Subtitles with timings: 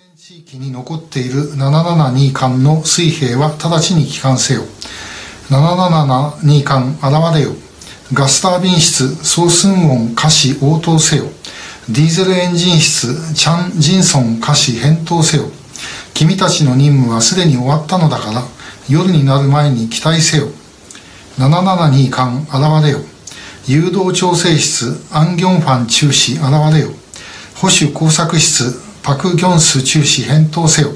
[0.00, 4.60] 戦地域に残っている772艦の水兵は直ちに帰還せよ。
[5.50, 7.50] 772艦現れよ。
[8.12, 11.24] ガスタービン室、総寸音歌詞応答せよ。
[11.88, 15.50] ディーゼルエンジン室、チャン・ジンソン歌詞返答せよ。
[16.14, 18.44] 君たちの任務はすでに終わったのだから、
[18.88, 20.46] 夜になる前に期待せよ。
[21.38, 23.00] 772艦現れよ。
[23.66, 26.90] 誘導調整室、アンギョンファン中止現れよ。
[27.56, 30.90] 保守工作室、パク・ギョンス中止返答せよ。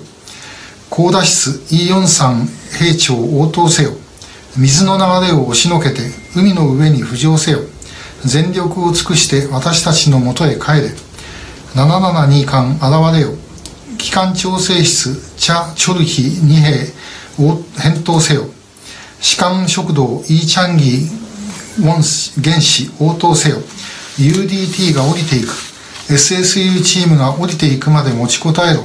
[0.91, 2.47] 高田室、イ・ヨンサン
[2.79, 3.93] 兵長応答せよ。
[4.55, 7.61] 水の流れを押しのけて海の上に浮上せよ。
[8.23, 10.91] 全力を尽くして私たちのもとへ帰れ。
[11.75, 13.31] 772艦現れよ。
[13.97, 16.93] 機関調整室、チャ・チョルヒ二兵
[17.79, 18.45] 返答せよ。
[19.23, 21.09] 士官食堂、イーチャンギ
[21.79, 23.57] ウォン原子応答せよ。
[24.19, 25.72] UDT が降りていく。
[26.13, 28.83] SSU チームが降りていくまで持ちこたえろ。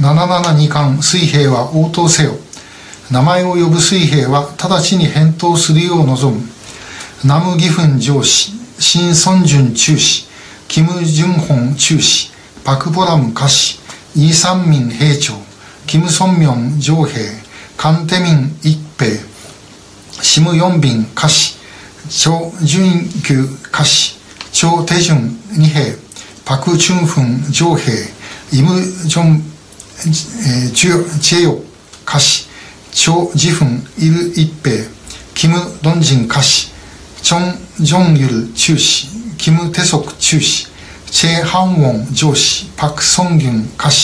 [0.00, 2.34] 772艦水兵は応答せよ。
[3.10, 6.40] 名前を呼ぶ水兵は直ちに返答するよう望む。
[7.24, 10.28] 南無義憤上司、新孫順中士、
[10.68, 12.30] キム・ジュンホン中士、
[12.64, 13.80] パク・ボラム歌手、
[14.14, 15.34] イー・サンミン兵長、
[15.88, 17.20] キム・ソンミョン上兵、
[17.76, 19.18] カンテミン一兵、
[20.22, 21.34] シム・ヨンビン歌手、
[22.08, 23.88] チョ・ジュンキュ歌手、
[24.52, 26.05] チョ・テジュン二兵、
[26.46, 27.90] パク・チュンフン上兵、
[28.52, 29.42] イイム・ジョン、
[29.98, 31.54] えー、チェヨ
[32.06, 32.46] 歌手、
[32.92, 34.76] チョ・ジフンイル・一平、
[35.34, 36.44] キム・ドンジン歌手、
[37.20, 40.68] チョン・ジョンユル中士、キム・テソク中士、
[41.10, 43.94] チェ・ハンウォン上司、パク・ソンギュン歌手、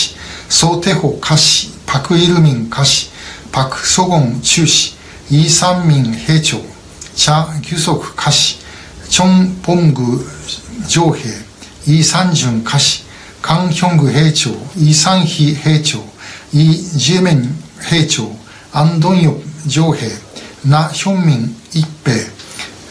[0.49, 1.41] ソーテホ歌手、
[1.87, 3.07] パク・イルミン歌手、
[3.53, 4.95] パク・ソゴン中士、
[5.31, 6.63] イ・サンミン兵長、チョウ、
[7.15, 8.59] チャ・ギュソク歌手、
[9.09, 10.01] チョン・ポング、
[10.85, 11.52] ジ、ョング兵長、イ・
[14.93, 15.99] サンヒ兵長、
[16.53, 17.43] イ・ジェメン
[17.81, 18.23] 兵長、
[18.71, 19.35] アン・ドンヨ
[19.67, 20.07] 上兵、
[20.65, 22.13] ナ・ヒョンミン一兵、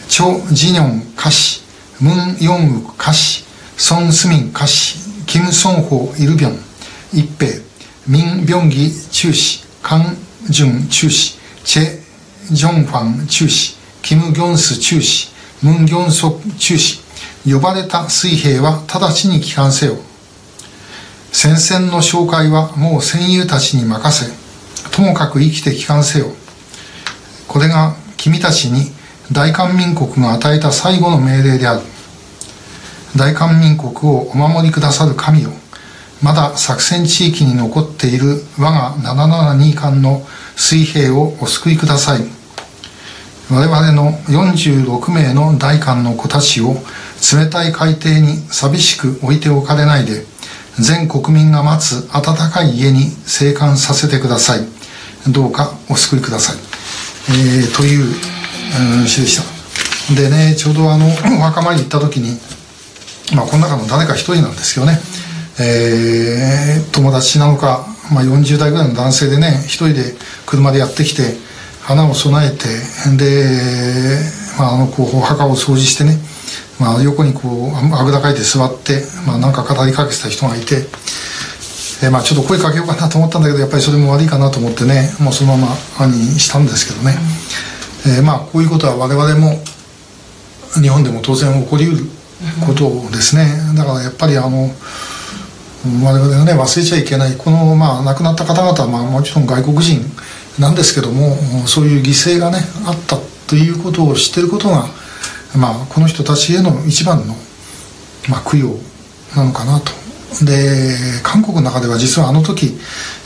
[0.09, 3.19] チョ・ジニョン歌手、ムン・ヨンウ歌手、
[3.79, 4.73] ソン・スミン歌手、
[5.27, 6.59] キム・ソンホイルビョン
[7.15, 7.63] 一兵、
[8.07, 10.19] ミン・ビョンギ中士、カン・
[10.51, 11.39] ジュン中士、
[17.45, 19.97] 呼ばれた水兵は直ちに帰還せよ。
[21.33, 24.31] 戦線の紹介はもう戦友たちに任せ、
[24.91, 26.27] ともかく生きて帰還せよ。
[27.49, 28.93] これが君たちに
[29.33, 31.81] 大韓民国が与えた最後の命令である。
[33.17, 35.51] 大韓民国をお守りくださる神よ。
[36.23, 40.23] まだ作戦地域に残っている我が772艦の
[40.57, 42.21] 水兵をお救いください。
[43.51, 46.77] 我々の46名の大官の子たちを
[47.23, 50.25] 冷たい海底に寂しく置いておかれないで
[50.81, 54.83] 全国民が待つ暖かい家に生還させてください。
[55.31, 56.57] どうかお救いください、
[57.31, 58.07] えー、という、
[59.01, 60.15] うん、詩でした。
[60.15, 62.39] でねちょうどあのお墓参り行った時に
[63.37, 64.99] まあこの中の誰か一人なんですけどね、
[65.61, 71.37] えー、友達なのか、まあ、40代ぐらいの男性でね一人で車でやってきて
[71.83, 72.67] 花を供えて
[73.17, 74.19] で、
[74.59, 76.19] まあ、あのこうお墓を掃除してね
[76.81, 80.87] まあ、横にこうあぐらかいて座って、まあ、なんか語りかけてた人がいて、
[82.03, 87.17] えまあ、ちょっと声かけようかなと思ったんだけどやっぱりそれも悪いかなと思ってねもうそのまま犯にしたんですけどね、
[88.19, 89.63] えー、まあこういうことは我々も
[90.81, 92.07] 日本でも当然起こりうる
[92.67, 93.47] ことですね。
[93.77, 94.71] だからやっぱりあの
[96.03, 100.01] 我々がね忘れちゃいけないこの、まあ、亡くなった方々は、まあ、もちろん外国人
[100.59, 101.37] なんですけども
[101.67, 103.17] そういう犠牲がねあった
[103.49, 104.87] ということを知ってることが
[105.55, 107.35] まあ、この人たちへの一番の、
[108.29, 108.77] まあ、供養
[109.37, 110.03] なのかなと。
[110.45, 112.79] で韓国の中では実はあの時、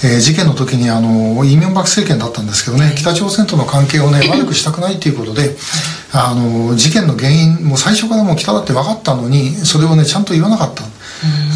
[0.02, 5.56] えー、事件の時にあのイ・ミョンバク政権だったんですけどね北朝鮮との関係をね 悪くしたくないということで
[6.12, 10.82] あの事件の原因もう最初からもう北だって分かったのにそれをねちゃんと言わなかった。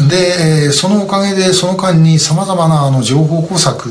[0.09, 3.89] でそのおかげでその間にさまざまなあの情報工作、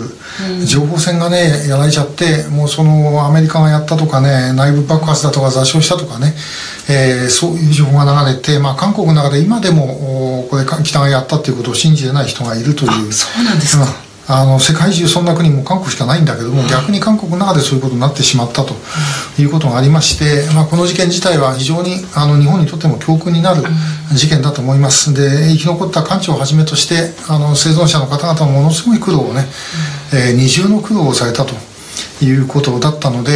[0.67, 6.35] 情報戦がねやられちゃってもうそのアメリカがやったとかね内部爆発だとか座礁したとかね、
[6.89, 13.13] えー、そういう情報が流れて、まあ、韓国の中で今でもこれ北がやったっていうことを信じてない人がいるという。
[13.13, 13.87] そうなんですか、
[14.33, 18.75] あの世界中そんな国も韓国しかないんだけども、逆に韓国の中でそういうことになってしまったと
[19.41, 23.63] いうことがありまして、まあ、この事件自体は非常にあの日本にとっても教訓になる
[24.15, 25.13] 事件だと思います。
[25.13, 29.47] で生き残った艦長をはじめとしてあの生存者の方々もものすごい苦労をね、
[30.15, 31.55] えー、二重の苦労をされたと
[32.25, 33.33] いうことだったので、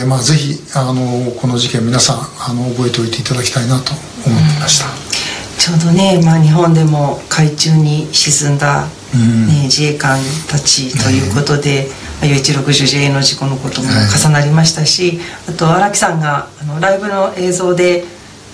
[0.00, 3.92] えーまあ、ぜひあのこの事件皆さんあの覚えておいていただきたいなと
[4.26, 5.05] 思っていました。
[5.58, 10.18] ちょうどね、まあ、日本でも海中に沈んだ、ね、自衛官
[10.48, 11.88] たちということで、
[12.22, 18.04] ね、U160JA の事故のことも重なりましたし、はい、あと荒木さんがあのライブの映像で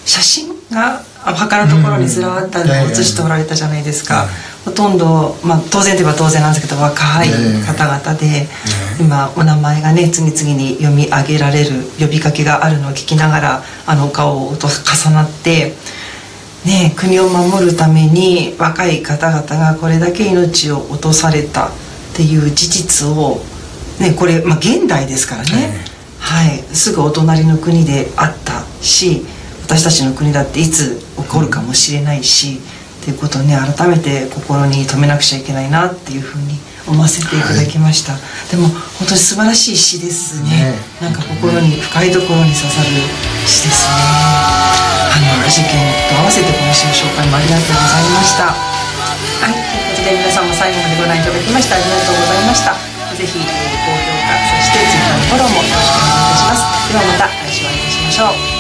[0.05, 4.27] 写真がお墓のところにずらっと写しておられたじゃないですか、
[4.65, 7.29] ほとんど、まあ、当然といえば当然なんですけど若い
[7.65, 8.49] 方々で、
[9.01, 11.71] 今お名前がね次々に読み上げられる
[12.01, 15.75] 呼びかけがあるのを聞きながらあの顔と重なって。
[16.65, 21.71] ね、国を守るために若い方々がこれだけ命を落とされたっ
[22.15, 23.41] ていう事実を、
[24.01, 25.85] ね、これ、まあ、現代ですからね、
[26.21, 29.25] はい、すぐお隣の国であったし
[29.65, 32.61] 私たちの国だっていつ起こるかもしれないし、
[33.03, 36.59] っていうことをね改めて心に留めなくちゃいけないなっていうふうに思
[36.91, 38.69] わせていただきました、はい、でも
[38.99, 42.91] 本当に素晴らしい詩ですね、ね、なんか心に深いところに刺さる
[43.47, 43.95] 詩ですね。
[45.13, 48.51] あの事件と合わせてこの詩の紹介もありがとうございました。
[48.51, 49.55] はい。
[49.55, 52.75] ということで皆さんも最後までご覧いただきましてありがとうございました。
[53.15, 56.67] ぜひ高評価そして Twitter のフォローもよろしくお願いいたします。
[56.91, 58.52] ではまた来週お会いいたしましょう